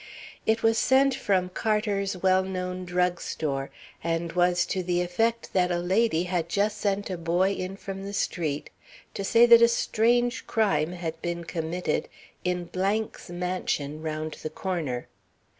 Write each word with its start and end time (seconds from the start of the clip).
It 0.47 0.63
was 0.63 0.79
sent 0.79 1.13
from 1.13 1.49
Carter's 1.49 2.17
well 2.17 2.41
known 2.43 2.85
drug 2.85 3.21
store, 3.21 3.69
and 4.03 4.31
was 4.33 4.65
to 4.65 4.81
the 4.81 4.99
effect 4.99 5.53
that 5.53 5.69
a 5.69 5.77
lady 5.77 6.23
had 6.23 6.49
just 6.49 6.79
sent 6.79 7.11
a 7.11 7.19
boy 7.19 7.51
in 7.51 7.77
from 7.77 8.01
the 8.03 8.13
street 8.13 8.71
to 9.13 9.23
say 9.23 9.45
that 9.45 9.61
a 9.61 9.67
strange 9.67 10.47
crime 10.47 10.93
had 10.93 11.21
been 11.21 11.43
committed 11.43 12.09
in 12.43 12.67
's 12.73 13.29
mansion 13.29 14.01
round 14.01 14.37
the 14.41 14.49
corner. 14.49 15.07